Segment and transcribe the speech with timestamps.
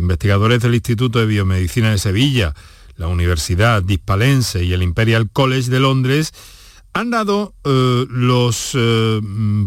[0.00, 2.54] Investigadores del Instituto de Biomedicina de Sevilla,
[2.96, 6.32] la Universidad Dispalense y el Imperial College de Londres
[6.92, 9.20] han dado eh, los eh,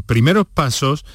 [0.06, 1.06] primeros pasos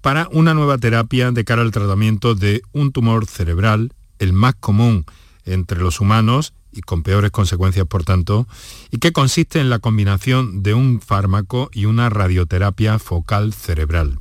[0.00, 5.04] para una nueva terapia de cara al tratamiento de un tumor cerebral, el más común
[5.44, 8.46] entre los humanos y con peores consecuencias, por tanto,
[8.90, 14.18] y que consiste en la combinación de un fármaco y una radioterapia focal cerebral.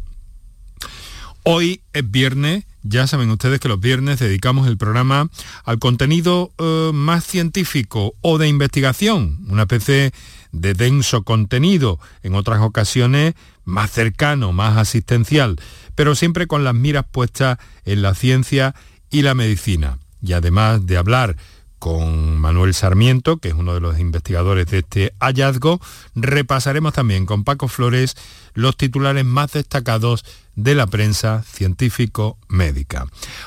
[1.44, 5.30] Hoy es viernes, ya saben ustedes que los viernes dedicamos el programa
[5.64, 10.11] al contenido eh, más científico o de investigación, una especie
[10.52, 15.58] de denso contenido, en otras ocasiones más cercano, más asistencial,
[15.95, 18.75] pero siempre con las miras puestas en la ciencia
[19.09, 20.00] y la medicina.
[20.22, 21.36] Y además de hablar
[21.80, 25.80] con Manuel Sarmiento, que es uno de los investigadores de este hallazgo,
[26.16, 28.16] repasaremos también con Paco Flores
[28.53, 30.25] los titulares más destacados
[30.58, 33.06] de la prensa científico-médica.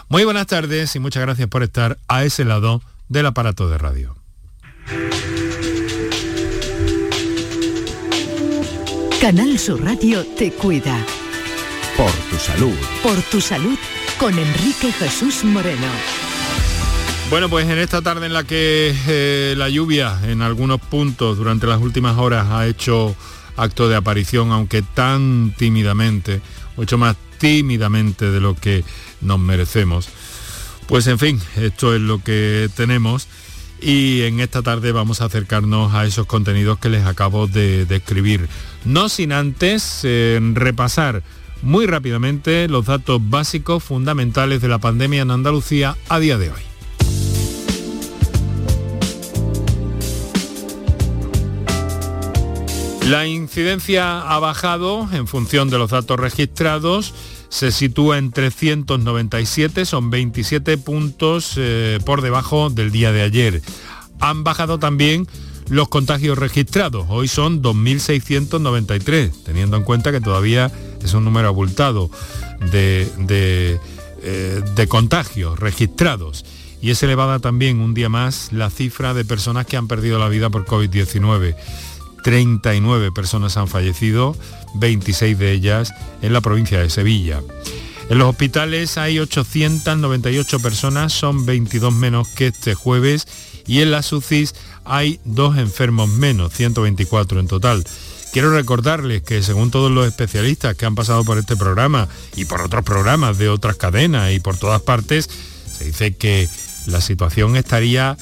[0.09, 4.17] Muy buenas tardes y muchas gracias por estar a ese lado del aparato de radio.
[9.21, 10.97] Canal Sur Radio te cuida.
[11.97, 12.77] Por tu salud.
[13.03, 13.77] Por tu salud
[14.19, 15.89] con Enrique Jesús Moreno.
[17.29, 21.67] Bueno, pues en esta tarde en la que eh, la lluvia en algunos puntos durante
[21.67, 23.15] las últimas horas ha hecho
[23.57, 26.41] acto de aparición, aunque tan tímidamente,
[26.81, 28.85] mucho más tímidamente de lo que
[29.21, 30.09] nos merecemos.
[30.87, 33.29] Pues en fin, esto es lo que tenemos
[33.83, 38.49] y en esta tarde vamos a acercarnos a esos contenidos que les acabo de describir.
[38.87, 41.23] No sin antes eh, repasar
[41.61, 46.70] muy rápidamente los datos básicos fundamentales de la pandemia en Andalucía a día de hoy.
[53.11, 57.13] La incidencia ha bajado en función de los datos registrados,
[57.49, 63.63] se sitúa en 397, son 27 puntos eh, por debajo del día de ayer.
[64.21, 65.27] Han bajado también
[65.69, 70.71] los contagios registrados, hoy son 2.693, teniendo en cuenta que todavía
[71.03, 72.13] es un número abultado
[72.73, 73.81] eh,
[74.23, 76.45] de contagios registrados.
[76.81, 80.29] Y es elevada también un día más la cifra de personas que han perdido la
[80.29, 81.57] vida por COVID-19.
[82.23, 84.37] 39 personas han fallecido,
[84.75, 85.93] 26 de ellas
[86.23, 87.41] en la provincia de Sevilla.
[88.09, 93.29] En los hospitales hay 898 personas, son 22 menos que este jueves
[93.67, 94.55] y en las UCIs
[94.85, 97.85] hay dos enfermos menos, 124 en total.
[98.33, 102.63] Quiero recordarles que según todos los especialistas que han pasado por este programa y por
[102.63, 105.29] otros programas de otras cadenas y por todas partes,
[105.79, 106.49] se dice que
[106.87, 108.17] la situación estaría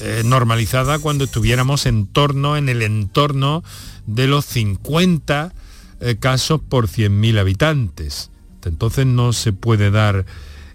[0.00, 3.62] eh, normalizada cuando estuviéramos en torno, en el entorno
[4.06, 5.52] de los 50
[6.00, 8.30] eh, casos por 100.000 habitantes.
[8.64, 10.26] Entonces no se puede dar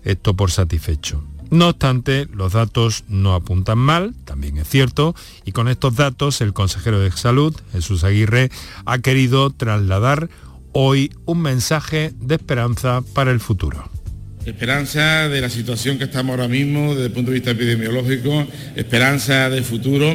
[0.03, 1.23] esto por satisfecho.
[1.49, 5.13] No obstante, los datos no apuntan mal, también es cierto,
[5.45, 8.49] y con estos datos el consejero de Salud, Jesús Aguirre,
[8.85, 10.29] ha querido trasladar
[10.71, 13.92] hoy un mensaje de esperanza para el futuro.
[14.45, 18.45] Esperanza de la situación que estamos ahora mismo desde el punto de vista epidemiológico,
[18.75, 20.13] esperanza de futuro,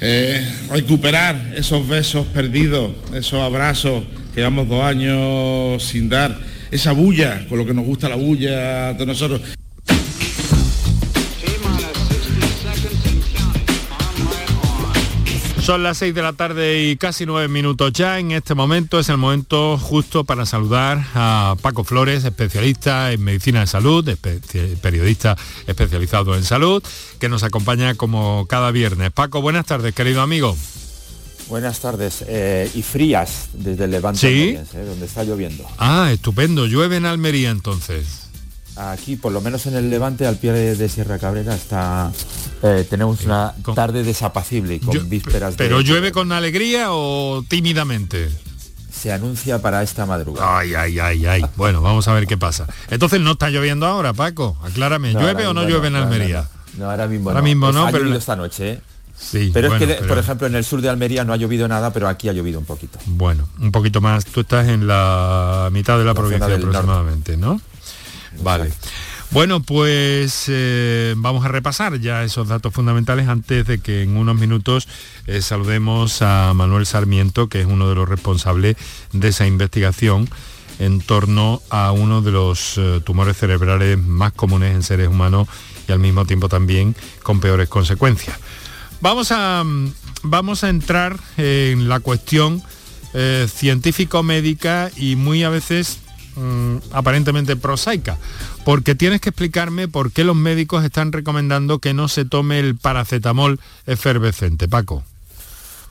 [0.00, 4.04] eh, recuperar esos besos perdidos, esos abrazos
[4.34, 6.38] que llevamos dos años sin dar,
[6.70, 9.42] esa bulla, con lo que nos gusta la bulla de nosotros.
[15.66, 18.20] Son las 6 de la tarde y casi 9 minutos ya.
[18.20, 23.58] En este momento es el momento justo para saludar a Paco Flores, especialista en medicina
[23.62, 24.08] de salud,
[24.80, 25.36] periodista
[25.66, 26.84] especializado en salud,
[27.18, 29.10] que nos acompaña como cada viernes.
[29.10, 30.56] Paco, buenas tardes, querido amigo.
[31.48, 32.24] Buenas tardes.
[32.28, 34.50] Eh, y frías desde el Levante, ¿Sí?
[34.50, 34.84] ¿eh?
[34.84, 35.66] donde está lloviendo.
[35.78, 36.66] Ah, estupendo.
[36.66, 38.25] Llueve en Almería entonces.
[38.76, 42.12] Aquí, por lo menos en el Levante, al pie de, Sierra Cabrera, está
[42.62, 48.28] eh, tenemos una tarde desapacible con vísperas ¿Pero llueve con alegría o tímidamente?
[48.92, 50.58] Se anuncia para esta madrugada.
[50.58, 51.44] Ay, ay, ay, ay.
[51.56, 52.66] Bueno, vamos a ver qué pasa.
[52.90, 54.58] Entonces no está lloviendo ahora, Paco.
[54.62, 56.48] Aclárame, ¿llueve o no llueve en Almería?
[56.76, 58.80] No, ahora mismo ahora Mismo no pero esta noche, ¿eh?
[59.18, 61.90] Sí, pero es que, por ejemplo, en el sur de Almería no ha llovido nada,
[61.90, 62.98] pero aquí ha llovido un poquito.
[63.06, 64.26] Bueno, un poquito más.
[64.26, 67.60] Tú estás en la mitad de la, provincia aproximadamente, ¿no?
[68.42, 68.70] Vale.
[69.30, 74.36] Bueno, pues eh, vamos a repasar ya esos datos fundamentales antes de que en unos
[74.36, 74.88] minutos
[75.26, 78.76] eh, saludemos a Manuel Sarmiento, que es uno de los responsables
[79.12, 80.28] de esa investigación
[80.78, 85.48] en torno a uno de los eh, tumores cerebrales más comunes en seres humanos
[85.88, 88.38] y al mismo tiempo también con peores consecuencias.
[89.00, 89.92] Vamos a, mm,
[90.22, 92.62] vamos a entrar en la cuestión
[93.48, 96.00] científico-médica y muy a veces
[96.36, 98.18] Mm, aparentemente prosaica,
[98.64, 102.76] porque tienes que explicarme por qué los médicos están recomendando que no se tome el
[102.76, 104.68] paracetamol efervescente.
[104.68, 105.02] Paco.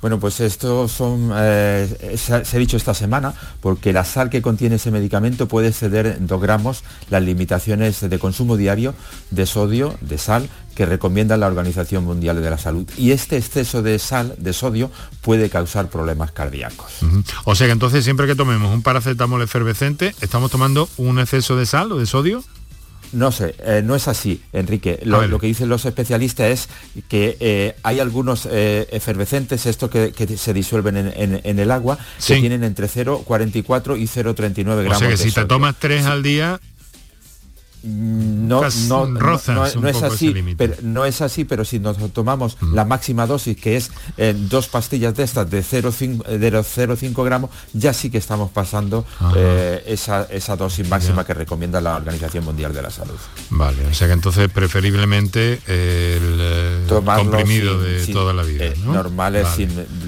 [0.05, 4.75] Bueno, pues esto son, eh, se, ha, dicho esta semana, porque la sal que contiene
[4.75, 8.93] ese medicamento puede ceder en 2 gramos las limitaciones de consumo diario
[9.31, 12.87] de sodio, de sal, que recomienda la Organización Mundial de la Salud.
[12.97, 14.91] Y este exceso de sal, de sodio,
[15.21, 16.99] puede causar problemas cardíacos.
[17.45, 21.65] O sea que entonces siempre que tomemos un paracetamol efervescente, ¿estamos tomando un exceso de
[21.65, 22.43] sal o de sodio?
[23.13, 24.99] No sé, eh, no es así, Enrique.
[25.03, 26.69] Lo, que dicen los especialistas es
[27.07, 32.63] que eh, hay algunos eh, efervescentes, estos que, se disuelven en, el agua, que tienen
[32.63, 34.97] entre 0,44 y 0,39 gramos.
[34.97, 36.59] O sea que si te tomas tres al día,
[37.85, 39.35] no, no, no,
[39.87, 43.91] es así, pero, no es así, pero si nos tomamos la máxima dosis, que es
[44.17, 49.05] eh, dos pastillas de estas de 0,5 gramos, ya sí que estamos pasando
[49.35, 53.17] eh, esa, dosis máxima que recomienda la Organización Mundial de la Salud.
[53.51, 58.65] Vale, o sea que entonces preferiblemente el eh, comprimido de toda la vida.
[58.85, 59.47] Normales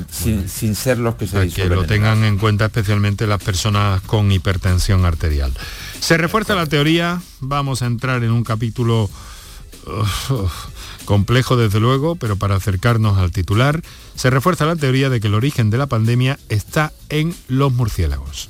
[0.10, 4.32] sin, sin, ser los que se Que lo tengan en cuenta especialmente las personas con
[4.32, 5.54] hipertensión arterial.
[6.00, 9.10] Se refuerza la teoría, vamos a entrar en un capítulo
[11.06, 13.82] complejo desde luego, pero para acercarnos al titular,
[14.16, 18.50] se refuerza la teoría de que el origen de la pandemia está en los murciélagos.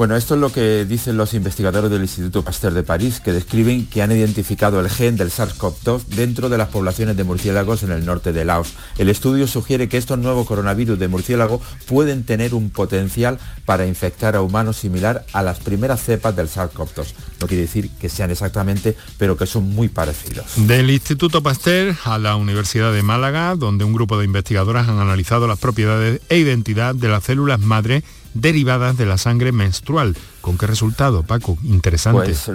[0.00, 3.84] Bueno, esto es lo que dicen los investigadores del Instituto Pasteur de París, que describen
[3.84, 8.06] que han identificado el gen del SARS-CoV-2 dentro de las poblaciones de murciélagos en el
[8.06, 8.72] norte de Laos.
[8.96, 14.36] El estudio sugiere que estos nuevos coronavirus de murciélago pueden tener un potencial para infectar
[14.36, 17.12] a humanos similar a las primeras cepas del SARS-CoV-2.
[17.42, 20.46] No quiere decir que sean exactamente, pero que son muy parecidos.
[20.56, 25.46] Del Instituto Pasteur a la Universidad de Málaga, donde un grupo de investigadoras han analizado
[25.46, 28.02] las propiedades e identidad de las células madre
[28.34, 30.16] derivadas de la sangre menstrual.
[30.40, 31.58] ¿Con qué resultado, Paco?
[31.64, 32.24] Interesante.
[32.24, 32.48] Pues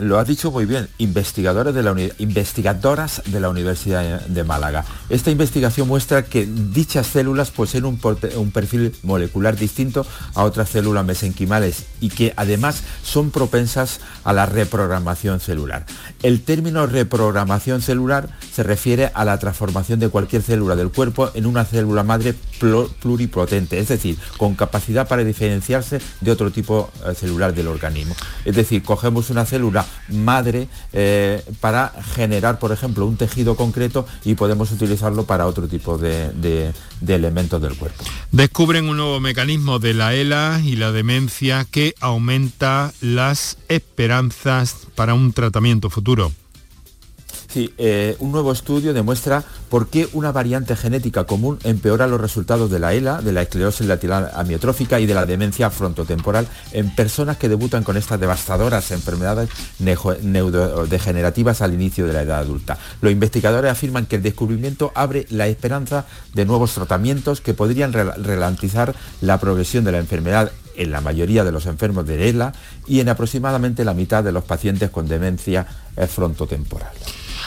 [0.00, 4.84] lo has dicho muy bien, investigadores de la investigadoras de la Universidad de Málaga.
[5.08, 7.98] Esta investigación muestra que dichas células poseen un,
[8.36, 14.46] un, perfil molecular distinto a otras células mesenquimales y que además son propensas a la
[14.46, 15.86] reprogramación celular.
[16.22, 21.46] El término reprogramación celular se refiere a la transformación de cualquier célula del cuerpo en
[21.46, 22.34] una célula madre
[23.00, 28.14] pluripotente, es decir, con capacidad para diferenciarse de otro tipo eh, celular del organismo.
[28.44, 34.34] Es decir, cogemos una célula madre eh, para generar, por ejemplo, un tejido concreto y
[34.34, 36.72] podemos utilizarlo para otro tipo de,
[37.06, 38.04] elementos del cuerpo.
[38.32, 45.14] Descubren un nuevo mecanismo de la ELA y la demencia que aumenta las esperanzas para
[45.14, 46.32] un tratamiento futuro.
[47.48, 52.70] Sí, eh, un nuevo estudio demuestra por qué una variante genética común empeora los resultados
[52.70, 57.38] de la ELA, de la esclerosis lateral amiotrófica y de la demencia frontotemporal en personas
[57.38, 62.76] que debutan con estas devastadoras enfermedades neurodegenerativas al inicio de la edad adulta.
[63.00, 68.94] Los investigadores afirman que el descubrimiento abre la esperanza de nuevos tratamientos que podrían ralentizar
[69.22, 72.52] la progresión de la enfermedad en la mayoría de los enfermos de ELA
[72.86, 75.66] y en aproximadamente la mitad de los pacientes con demencia
[76.08, 76.92] frontotemporal.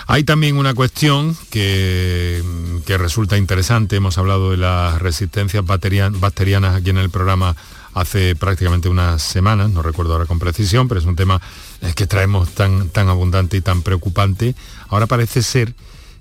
[0.07, 2.43] Hay también una cuestión que,
[2.87, 3.95] resulta interesante.
[3.95, 7.55] Hemos hablado de las resistencias bacterianas aquí en el programa
[7.93, 11.41] hace prácticamente unas semanas, no recuerdo ahora con precisión, pero es un tema
[11.81, 14.55] eh, que traemos tan, tan abundante y tan preocupante.
[14.89, 15.73] Ahora parece ser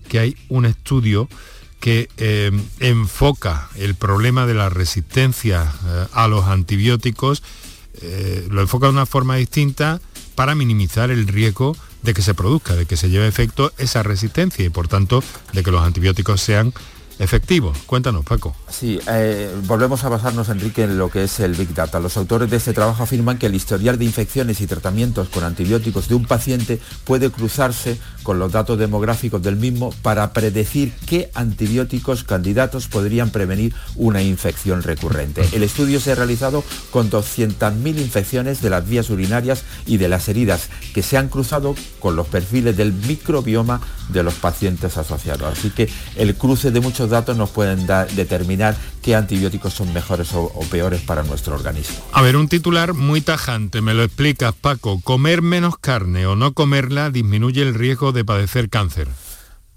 [0.08, 1.28] que hay un estudio
[1.80, 7.42] que eh, enfoca el problema de la resistencia eh, a los antibióticos,
[8.48, 10.00] lo enfoca de una forma distinta
[10.34, 14.64] para minimizar el riesgo de que se produzca, de que se lleve efecto esa resistencia
[14.64, 16.72] y por tanto de que los antibióticos sean
[17.20, 17.72] efectivo.
[17.86, 18.56] Cuéntanos, Paco.
[18.68, 22.00] Sí, eh, volvemos a basarnos, Enrique, en lo que es el Big Data.
[22.00, 26.08] Los autores de este trabajo afirman que el historial de infecciones y tratamientos con antibióticos
[26.08, 32.24] de un paciente puede cruzarse con los datos demográficos del mismo para predecir qué antibióticos
[32.24, 35.46] candidatos podrían prevenir una infección recurrente.
[35.52, 40.28] El estudio se ha realizado con 200.000 infecciones de las vías urinarias y de las
[40.28, 45.58] heridas que se han cruzado con los perfiles del microbioma de los pacientes asociados.
[45.58, 50.64] Así que el cruce de muchos datos nos pueden determinar qué antibióticos son mejores o
[50.70, 51.96] peores para nuestro organismo.
[52.12, 55.00] A ver, un titular muy tajante, me lo explicas Paco.
[55.02, 59.08] Comer menos carne o no comerla disminuye el riesgo de padecer cáncer.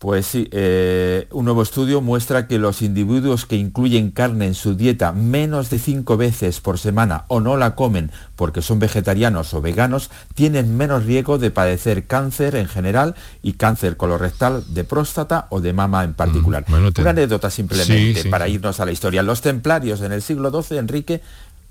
[0.03, 4.75] Pues sí, eh, un nuevo estudio muestra que los individuos que incluyen carne en su
[4.75, 9.62] dieta menos de cinco veces por semana o no la comen porque son vegetarianos o
[9.62, 15.62] veganos, tienen menos riesgo de padecer cáncer en general y cáncer colorectal de próstata o
[15.62, 16.65] de mama en particular.
[16.67, 19.24] Mm, Una anécdota simplemente para irnos a la historia.
[19.24, 21.22] Los templarios en el siglo XII, Enrique,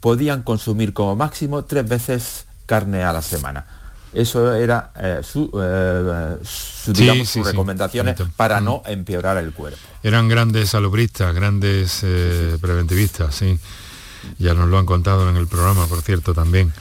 [0.00, 3.81] podían consumir como máximo tres veces carne a la semana
[4.12, 9.78] eso era eh, su, eh, sus recomendaciones para no empeorar el cuerpo.
[10.02, 13.58] Eran grandes salubristas, grandes eh, preventivistas, sí.
[14.38, 16.72] Ya nos lo han contado en el programa, por cierto, también.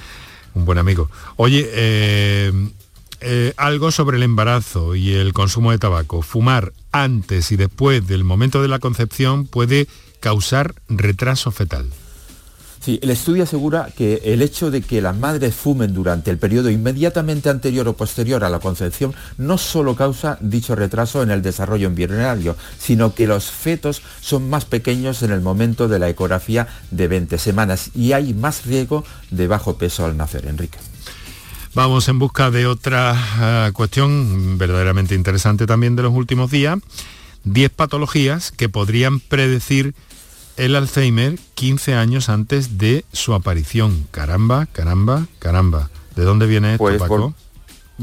[0.54, 1.10] Un buen amigo.
[1.38, 2.74] Oye,
[3.58, 6.22] algo sobre el embarazo y el consumo de tabaco.
[6.22, 9.88] Fumar antes y después del momento de la concepción puede
[10.20, 11.88] causar retraso fetal.
[12.82, 16.72] Sí, el estudio asegura que el hecho de que las madres fumen durante el periodo
[16.72, 21.86] inmediatamente anterior o posterior a la concepción no solo causa dicho retraso en el desarrollo
[21.86, 27.08] embrionario, sino que los fetos son más pequeños en el momento de la ecografía de
[27.08, 30.80] 20 semanas y hay más riesgo de bajo peso al nacer, Enrique.
[31.76, 36.80] Vamos en busca de otra ah, cuestión verdaderamente interesante también de los últimos días.
[37.44, 39.94] 10 patologías que podrían predecir
[40.58, 44.08] el Alzheimer 15 años antes de su aparición.
[44.12, 45.90] Caramba, caramba, caramba.
[46.16, 47.34] ¿De dónde viene esto, pues Paco?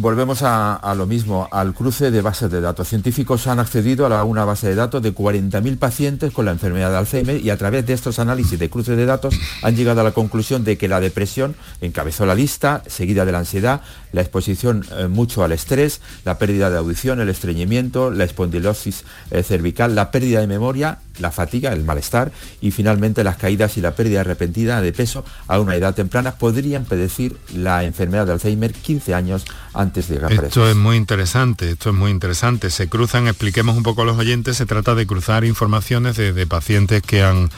[0.00, 2.87] Volvemos a, lo mismo, al cruce de bases de datos.
[2.87, 6.99] Científicos han accedido a una base de datos de 40.000 pacientes con la enfermedad de
[6.99, 10.12] Alzheimer y a través de estos análisis de cruce de datos han llegado a la
[10.12, 13.81] conclusión de que la depresión encabezó la lista, seguida de la ansiedad,
[14.12, 19.02] la exposición eh, mucho al estrés, la pérdida de audición, el estreñimiento, la espondilosis
[19.33, 23.81] eh, cervical, la pérdida de memoria, la fatiga, el malestar y finalmente las caídas y
[23.81, 28.73] la pérdida repentina de peso a una edad temprana podrían predecir la enfermedad de Alzheimer
[28.73, 29.45] 15 años
[29.78, 32.68] antes de llegar Esto es muy interesante, esto es muy interesante.
[32.70, 37.00] Se cruzan, expliquemos un poco a los oyentes, se trata de cruzar informaciones de, pacientes
[37.00, 37.49] que han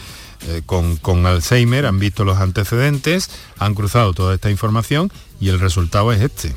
[0.49, 5.11] eh, con, Alzheimer, han visto los antecedentes, han cruzado toda esta información
[5.41, 6.55] y el resultado es este.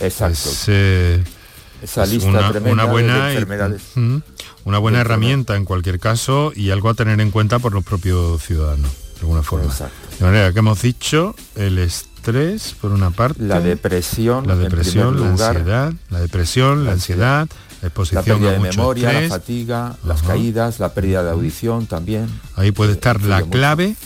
[0.00, 0.50] Exacto.
[0.66, 1.24] Eh,
[1.82, 3.82] Esa lista una, buena, de enfermedades.
[4.64, 8.42] una buena herramienta en cualquier caso y algo a tener en cuenta por los propios
[8.42, 9.72] ciudadanos, de alguna forma.
[10.20, 13.42] De manera que hemos dicho, el estrés, por una parte.
[13.42, 14.46] La depresión.
[14.46, 15.94] La depresión, la ansiedad.
[16.10, 17.48] La depresión, la ansiedad,
[17.80, 22.28] la exposición pérdida de memoria, la fatiga, las caídas, la pérdida de audición también.
[22.56, 23.96] Ahí puede estar la clave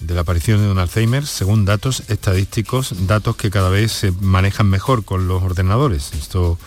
[0.00, 4.70] de la aparición de un Alzheimer según datos estadísticos, datos que cada vez se manejan
[4.70, 6.14] mejor con los ordenadores.
[6.14, 6.58] Esto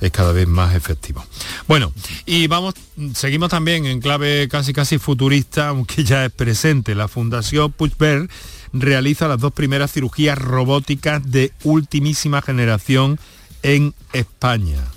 [0.00, 1.24] es cada vez más efectivo.
[1.68, 1.92] Bueno,
[2.24, 2.74] y vamos,
[3.14, 6.94] seguimos también en clave casi casi futurista, aunque ya es presente.
[6.94, 8.30] La Fundación Puigvert
[8.72, 13.18] realiza las dos primeras cirugías robóticas de ultimísima generación
[13.62, 14.95] en España.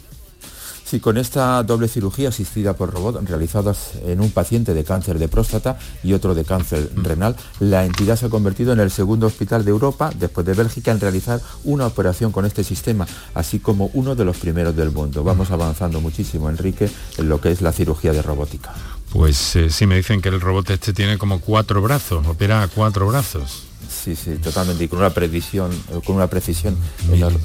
[0.89, 5.27] Sí, con esta doble cirugía asistida por robot realizadas en un paciente de cáncer de
[5.27, 9.63] próstata y otro de cáncer renal, la entidad se ha convertido en el segundo hospital
[9.63, 13.05] de Europa, después de Bélgica, en realizar una operación con este sistema,
[13.36, 15.24] así como uno de los primeros del mundo.
[15.24, 18.74] Vamos avanzando muchísimo, Enrique, en lo que es la cirugía de robótica.
[19.13, 22.67] Pues eh, sí, me dicen que el robot este tiene como cuatro brazos, opera a
[22.67, 23.68] cuatro brazos.
[23.88, 25.71] Sí, sí, totalmente, y con una precisión,
[26.05, 26.77] con una precisión
[27.12, 27.39] enorme.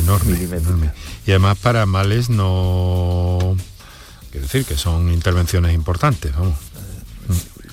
[0.00, 0.92] Enorme,
[1.26, 3.56] Y además para males no...
[4.30, 6.56] Quiero decir que son intervenciones importantes, vamos.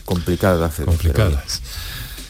[0.06, 0.86] Complicadas de hacer.
[0.86, 1.62] Complicadas.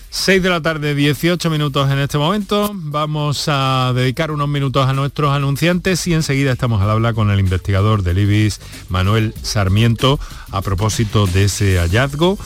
[0.09, 2.71] 6 de la tarde, 18 minutos en este momento.
[2.73, 7.39] Vamos a dedicar unos minutos a nuestros anunciantes y enseguida estamos al habla con el
[7.41, 10.17] investigador del IBIS, Manuel Sarmiento,
[10.51, 12.37] a propósito de ese hallazgo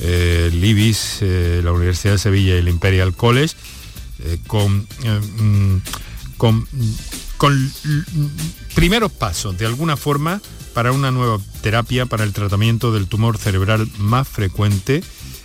[0.00, 0.50] eh,
[1.20, 3.54] eh, la Universidad de Sevilla y el Imperial College,
[4.20, 4.86] eh, con,
[5.38, 5.82] mm,
[6.36, 6.66] con,
[7.36, 7.72] con
[8.74, 10.40] primeros pasos, de alguna forma,
[10.74, 15.02] para una nueva terapia para el tratamiento del tumor cerebral más frecuente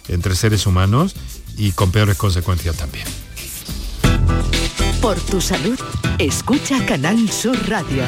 [0.10, 1.16] entre seres humanos
[1.58, 3.06] y con peores consecuencias también.
[5.02, 5.80] Por tu salud,
[6.20, 8.04] escucha Canal Sur Radio.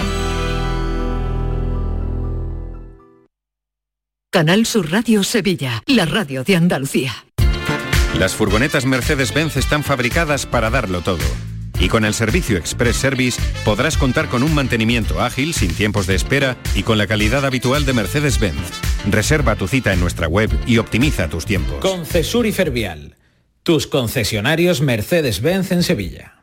[4.33, 7.13] Canal Sur Radio Sevilla, la radio de Andalucía.
[8.17, 11.23] Las furgonetas Mercedes-Benz están fabricadas para darlo todo.
[11.79, 16.15] Y con el servicio Express Service podrás contar con un mantenimiento ágil, sin tiempos de
[16.15, 18.71] espera y con la calidad habitual de Mercedes-Benz.
[19.07, 21.77] Reserva tu cita en nuestra web y optimiza tus tiempos.
[21.79, 23.17] Con Cesur y Fervial,
[23.61, 26.42] tus concesionarios Mercedes-Benz en Sevilla.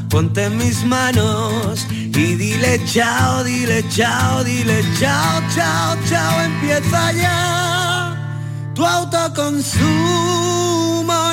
[0.11, 8.71] ponte en mis manos y dile chao, dile chao, dile chao, chao, chao, empieza ya.
[8.75, 9.85] Tu autoconsumo,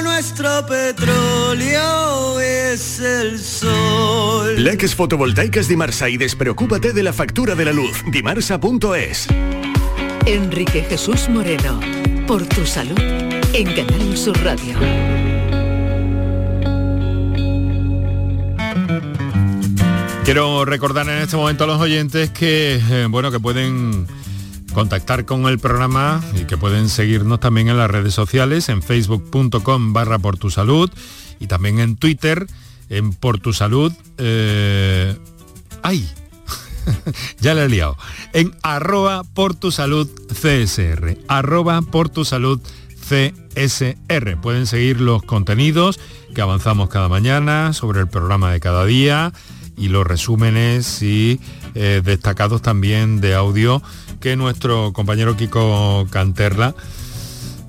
[0.03, 4.63] nuestro petróleo es el sol.
[4.63, 8.05] Leques fotovoltaicas Dimarsa y despreocúpate de la factura de la luz.
[8.13, 9.27] Dimarsa.es.
[10.25, 11.81] Enrique Jesús Moreno,
[12.29, 15.18] por tu salud, en Canal Sur Radio.
[20.29, 24.07] Quiero recordar en este momento a los oyentes que, eh, bueno, que pueden
[24.75, 29.95] contactar con el programa y que pueden seguirnos también en las redes sociales, en facebook.com
[29.95, 30.91] barra por tu salud
[31.41, 32.47] y también en Twitter,
[32.91, 33.91] en por tu salud.
[34.19, 35.17] Eh,
[35.83, 36.07] ¡Ay!
[37.41, 37.97] ya le he liado.
[38.35, 41.17] En arroba por salud CSR.
[41.29, 42.61] Arroba por tu salud
[43.01, 44.39] CSR.
[44.43, 45.99] Pueden seguir los contenidos
[46.35, 49.33] que avanzamos cada mañana sobre el programa de cada día
[49.79, 51.41] y los resúmenes y
[51.75, 53.83] eh, destacados también de audio
[54.21, 56.75] que nuestro compañero Kiko Canterla,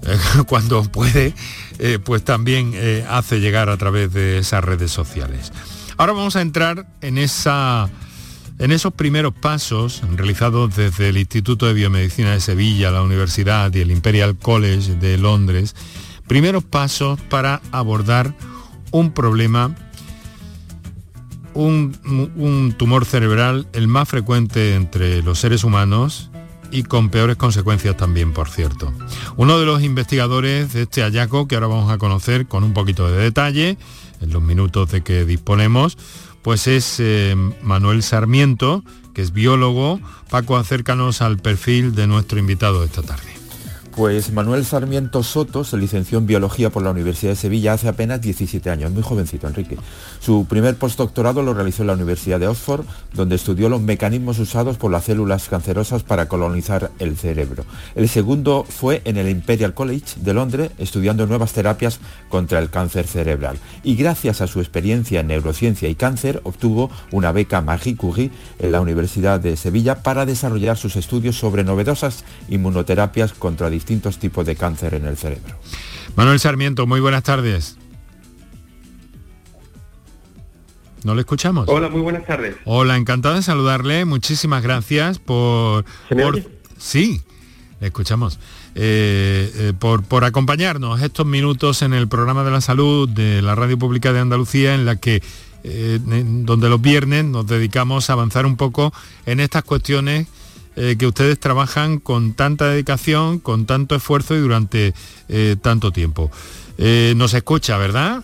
[0.08, 1.34] eh, cuando puede,
[1.78, 2.74] eh, pues también
[3.10, 5.52] hace llegar a través de esas redes sociales.
[5.98, 7.90] Ahora vamos a entrar en, esa,
[8.58, 13.82] en esos primeros pasos realizados desde el Instituto de Biomedicina de Sevilla, la Universidad y
[13.82, 15.76] el Imperial College de Londres,
[16.28, 18.34] primeros pasos para abordar
[18.92, 19.76] un problema
[21.66, 26.30] un, tumor cerebral el más frecuente entre los seres humanos
[26.72, 28.94] y con peores consecuencias también, por cierto.
[29.38, 33.10] Uno de los investigadores de este hallazgo, que ahora vamos a conocer con un poquito
[33.10, 33.78] de detalle,
[34.22, 35.98] en los minutos de que disponemos,
[36.42, 40.00] pues es eh, Manuel Sarmiento, que es biólogo.
[40.30, 43.39] Paco, acércanos al perfil de nuestro invitado esta tarde.
[44.00, 48.22] Pues Manuel Sarmiento Soto se licenció en Biología por la Universidad de Sevilla hace apenas
[48.22, 49.76] 17 años, muy jovencito Enrique.
[50.22, 54.78] Su primer postdoctorado lo realizó en la Universidad de Oxford, donde estudió los mecanismos usados
[54.78, 57.66] por las células cancerosas para colonizar el cerebro.
[57.94, 63.06] El segundo fue en el Imperial College de Londres, estudiando nuevas terapias contra el cáncer
[63.06, 63.58] cerebral.
[63.84, 68.72] Y gracias a su experiencia en neurociencia y cáncer, obtuvo una beca Marie Curie en
[68.72, 74.46] la Universidad de Sevilla para desarrollar sus estudios sobre novedosas inmunoterapias contra distintos distintos tipos
[74.46, 75.56] de cáncer en el cerebro.
[76.16, 77.76] Manuel Sarmiento, muy buenas tardes.
[81.04, 81.68] ¿No le escuchamos?
[81.68, 82.56] Hola, muy buenas tardes.
[82.66, 84.06] Hola, encantado de saludarle.
[84.06, 85.86] Muchísimas gracias por...
[86.78, 87.24] Sí,
[87.80, 88.38] le escuchamos.
[88.76, 93.56] Eh, eh, por, por acompañarnos estos minutos en el programa de la salud de la
[93.56, 95.24] Radio Pública de Andalucía, en la que
[95.64, 98.94] eh, donde los viernes nos dedicamos a avanzar un poco
[99.26, 100.28] en estas cuestiones
[100.82, 104.94] eh, que ustedes trabajan con tanta dedicación, con tanto esfuerzo y durante
[105.28, 106.32] eh, tanto tiempo.
[106.78, 108.24] Eh, nos escucha, ¿verdad?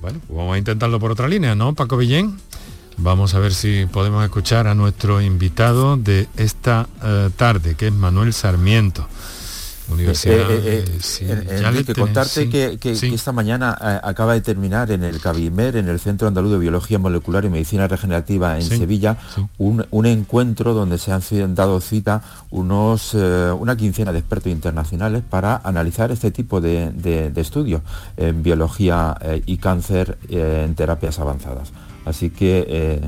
[0.00, 2.38] Bueno, pues vamos a intentarlo por otra línea, ¿no, Paco Villén?
[2.96, 6.86] Vamos a ver si podemos escuchar a nuestro invitado de esta
[7.36, 9.08] tarde, que es Manuel Sarmiento.
[9.88, 10.50] Universidad.
[10.50, 10.84] Eh,
[11.20, 16.28] eh, eh, contarte que, esta mañana acaba de terminar en el CABIMER, en el Centro
[16.28, 19.18] Andaluz de Biología Molecular y Medicina Regenerativa en Sevilla,
[19.58, 26.10] un, encuentro donde se han dado cita unos, una quincena de expertos internacionales para analizar
[26.10, 27.82] este tipo de, estudios
[28.16, 29.16] en biología
[29.46, 31.72] y cáncer en terapias avanzadas.
[32.04, 33.00] Así que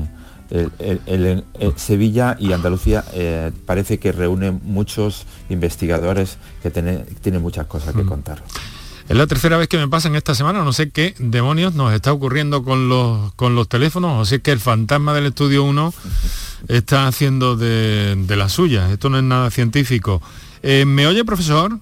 [0.49, 1.43] el,
[1.75, 8.07] Sevilla y Andalucía eh, parece que reúnen muchos investigadores que tienen muchas cosas que mm.
[8.07, 8.43] contar.
[9.07, 11.93] Es la tercera vez que me pasa en esta semana, no sé qué demonios nos
[11.93, 15.63] está ocurriendo con los, con los teléfonos, o si es que el fantasma del estudio
[15.63, 15.93] 1
[16.69, 20.23] está haciendo de, de la suya, esto no es nada científico.
[20.63, 21.77] Eh, ¿Me oye, profesor?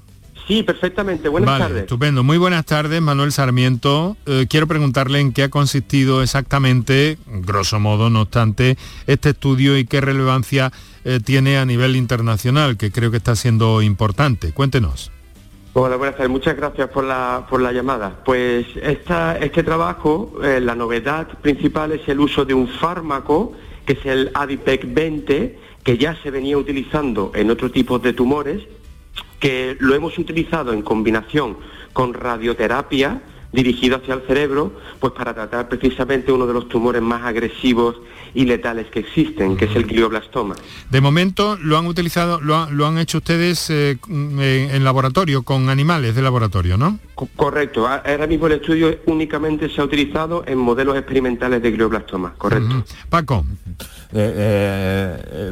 [0.47, 1.29] Sí, perfectamente.
[1.29, 1.84] Buenas tardes.
[1.84, 2.23] Estupendo.
[2.23, 4.17] Muy buenas tardes, Manuel Sarmiento.
[4.25, 8.77] Eh, quiero preguntarle en qué ha consistido exactamente, grosso modo, no obstante,
[9.08, 10.71] este estudio y qué relevancia
[11.06, 14.51] eh, tiene a nivel internacional, que creo que está siendo importante.
[14.51, 15.12] Cuéntenos.
[15.75, 16.29] Hola, buenas tardes.
[16.29, 18.21] Muchas gracias por la, por la llamada.
[18.23, 23.53] Pues esta, este trabajo, eh, la novedad principal es el uso de un fármaco,
[23.86, 28.62] que es el Adipec 20, que ya se venía utilizando en otros tipos de tumores,
[29.43, 31.58] que lo hemos utilizado en combinación
[31.91, 37.23] con radioterapia dirigido hacia el cerebro, pues para tratar precisamente uno de los tumores más
[37.23, 37.97] agresivos
[38.34, 40.56] y letales que existen, que es el glioblastoma.
[40.89, 46.15] De momento lo han utilizado, lo, lo han hecho ustedes eh, en laboratorio, con animales
[46.15, 46.97] de laboratorio, ¿no?
[47.36, 47.88] Correcto.
[47.88, 52.84] Ahora mismo el estudio únicamente se ha utilizado en modelos experimentales de glioblastoma, correcto.
[53.10, 53.45] Paco.
[54.15, 55.52] Eh, eh,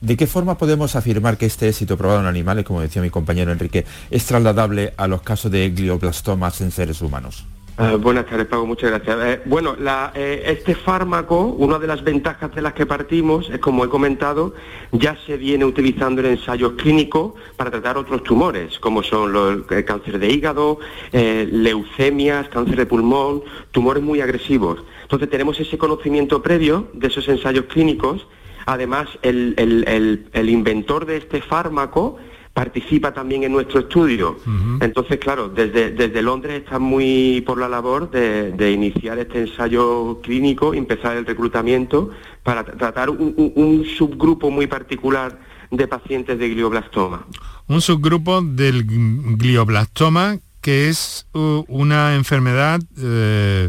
[0.00, 3.50] ¿De qué forma podemos afirmar que este éxito probado en animales, como decía mi compañero
[3.50, 7.44] Enrique, es trasladable a los casos de glioblastomas en seres humanos?
[7.78, 9.18] Eh, buenas tardes, Pago, muchas gracias.
[9.22, 9.76] Eh, bueno,
[10.14, 14.54] eh, este fármaco, una de las ventajas de las que partimos es, como he comentado,
[14.92, 19.84] ya se viene utilizando en ensayos clínicos para tratar otros tumores, como son los, el
[19.84, 20.78] cáncer de hígado,
[21.12, 24.82] leucemias, cáncer de pulmón, tumores muy agresivos.
[25.02, 28.26] Entonces tenemos ese conocimiento previo de esos ensayos clínicos.
[28.64, 32.16] Además, el inventor de este fármaco
[32.56, 34.38] participa también en nuestro estudio.
[34.80, 40.72] Entonces, claro, desde, desde Londres está muy por la labor de, iniciar este ensayo clínico,
[40.72, 45.38] empezar el reclutamiento para tratar un, subgrupo muy particular
[45.70, 47.26] de pacientes de glioblastoma.
[47.68, 53.68] Un subgrupo del glioblastoma que es una enfermedad eh,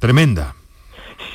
[0.00, 0.56] tremenda.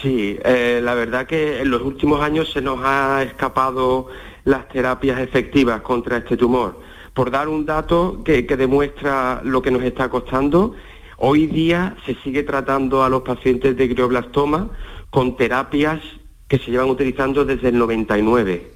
[0.01, 4.09] Sí, eh, la verdad que en los últimos años se nos ha escapado
[4.47, 6.79] las terapias efectivas contra este tumor.
[7.13, 10.73] Por dar un dato que, demuestra lo que nos está costando,
[11.17, 14.69] hoy día se sigue tratando a los pacientes de glioblastoma
[15.09, 15.99] con terapias
[16.47, 18.71] que se llevan utilizando desde el 99.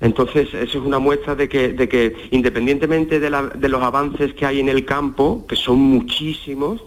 [0.00, 4.44] Entonces, eso es una muestra de que, de que independientemente de, de los avances que
[4.44, 6.82] hay en el campo, que son muchísimos,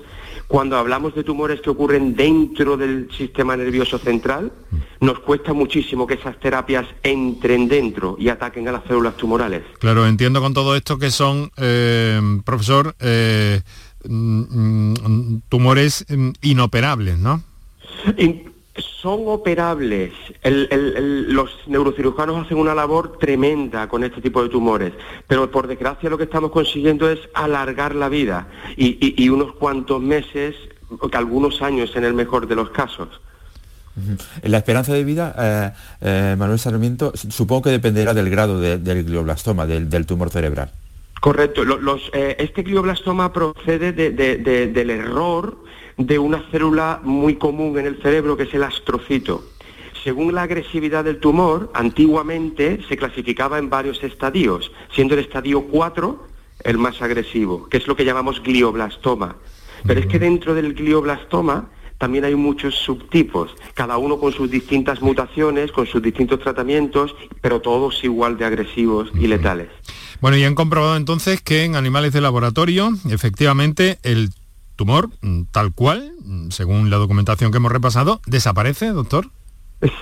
[0.48, 4.52] cuando hablamos de tumores que ocurren dentro del sistema nervioso central,
[5.00, 9.64] nos cuesta muchísimo que esas terapias entren dentro y ataquen a las células tumorales.
[9.80, 13.62] Claro, entiendo con todo esto que son, eh, profesor, eh,
[14.08, 17.42] mm, mm, tumores mm, inoperables, ¿no?
[18.76, 20.14] Son operables.
[20.44, 24.94] los neurocirujanos hacen una labor tremenda con este tipo de tumores,
[25.28, 30.56] pero por desgracia lo que estamos consiguiendo es alargar la vida y, unos cuantos meses,
[31.12, 33.10] algunos años en el mejor de los casos.
[34.42, 39.68] La esperanza de vida, eh, eh, Manuel Sarmiento, supongo que dependerá del grado del glioblastoma,
[39.68, 40.72] del, tumor cerebral.
[41.24, 41.64] Correcto.
[42.12, 45.58] Eh, este glioblastoma procede del error
[45.96, 49.42] de una célula muy común en el cerebro que es el astrocito.
[50.04, 56.28] Según la agresividad del tumor, antiguamente se clasificaba en varios estadios, siendo el estadio 4
[56.66, 59.38] el más agresivo, que es lo que llamamos glioblastoma.
[59.88, 65.02] Pero es que dentro del glioblastoma también hay muchos subtipos, cada uno con sus distintas
[65.02, 69.70] mutaciones, con sus distintos tratamientos, pero todos igual de agresivos y letales.
[70.24, 74.30] Bueno, y han comprobado entonces que en animales de laboratorio, efectivamente, el
[74.78, 79.26] tumor, mm, tal cual, mm, según la documentación que hemos repasado, desaparece, doctor.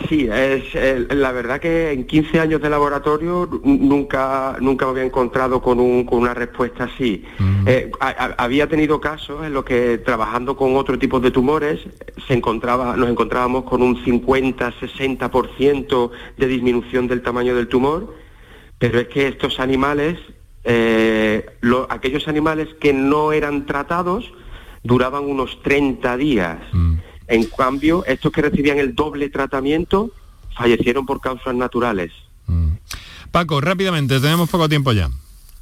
[0.08, 0.64] Sí, es,
[1.10, 6.36] la verdad que en 15 años de laboratorio nunca, nunca me había encontrado con, una
[6.36, 7.24] respuesta así.
[7.40, 7.68] Mm.
[7.68, 7.92] Eh,
[8.38, 11.80] había tenido casos en los que trabajando con otro tipo de tumores
[12.28, 18.21] se encontraba, nos encontrábamos con un 50-60% de disminución del tamaño del tumor,
[18.82, 20.18] pero es que estos animales,
[20.64, 21.46] eh,
[21.88, 24.34] aquellos animales que no eran tratados,
[24.84, 26.58] duraban unos 30 días.
[26.74, 26.96] Mm.
[27.28, 30.10] En cambio, estos que recibían el doble tratamiento
[30.58, 32.12] fallecieron por causas naturales.
[32.48, 32.70] Mm.
[33.30, 35.12] Paco, rápidamente, tenemos poco tiempo ya.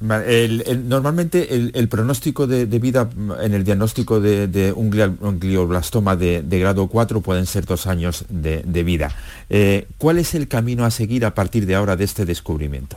[0.00, 3.10] normalmente el, pronóstico de, vida
[3.42, 9.14] en el diagnóstico de, un, glioblastoma de, grado 4 pueden ser dos años de, vida.
[9.50, 12.96] Eh, ¿Cuál es el camino a seguir a partir de ahora de este descubrimiento?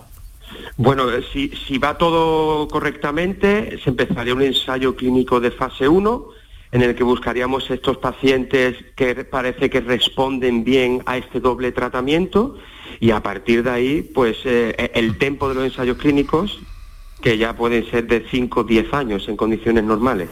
[0.77, 6.25] Bueno, eh, si, va todo correctamente, se empezaría un ensayo clínico de fase 1
[6.71, 12.57] en el que buscaríamos estos pacientes que parece que responden bien a este doble tratamiento
[12.99, 16.59] y a partir de ahí, pues eh, e, el tiempo de los ensayos clínicos,
[17.21, 20.29] que ya pueden ser de 5 o 10 años en condiciones normales.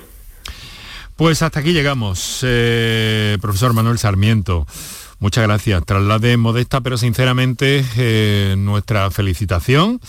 [1.15, 4.65] Pues hasta aquí llegamos, eh, profesor Manuel Sarmiento.
[5.19, 5.86] Muchas gracias.
[5.86, 7.86] Traslade modesta, pero sinceramente,
[8.58, 10.01] nuestra felicitación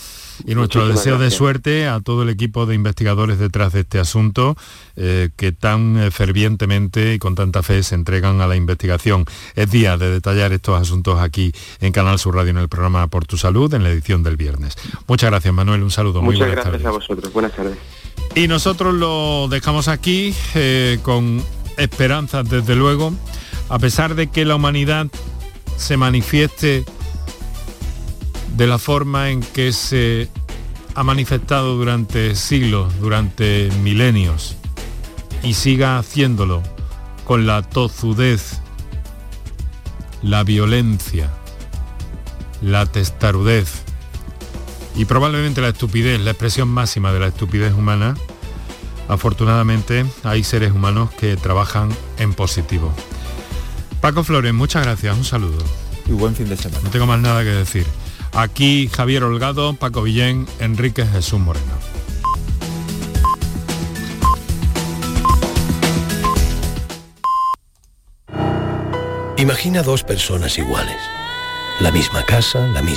[0.45, 4.55] Y nuestro deseo de suerte a todo el equipo de investigadores detrás de este asunto,
[4.95, 9.25] eh, que tan eh, fervientemente y con tanta fe se entregan a la investigación.
[9.55, 13.25] Es día de detallar estos asuntos aquí en Canal Sur Radio en el programa Por
[13.25, 14.75] tu Salud, en la edición del viernes.
[15.07, 15.83] Muchas gracias, Manuel.
[15.83, 16.21] Un saludo.
[16.21, 17.31] Muchas gracias a vosotros.
[17.33, 17.77] Buenas tardes.
[18.35, 21.43] Y nosotros lo dejamos aquí eh, con
[21.77, 23.13] esperanzas, desde luego,
[23.69, 25.07] a pesar de que la humanidad
[25.77, 26.85] se manifieste
[28.53, 30.29] de la forma en que se
[30.95, 34.55] ha manifestado durante siglos, durante milenios,
[35.41, 36.61] y siga haciéndolo
[37.25, 38.59] con la tozudez,
[40.21, 41.29] la violencia,
[42.61, 43.83] la testarudez
[44.95, 48.15] y probablemente la estupidez, la expresión máxima de la estupidez humana,
[49.07, 51.89] afortunadamente hay seres humanos que trabajan
[52.19, 52.93] en positivo.
[53.99, 55.63] Paco Flores, muchas gracias, un saludo.
[56.05, 56.81] Y buen fin de semana.
[56.83, 57.85] No tengo más nada que decir.
[58.35, 61.73] Aquí Javier Holgado, Paco Villén, Enrique Jesús Moreno.
[69.37, 70.95] Imagina dos personas iguales.
[71.79, 72.91] La misma casa, la misma